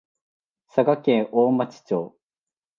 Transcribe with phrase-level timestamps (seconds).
[0.67, 2.17] 佐賀県大町町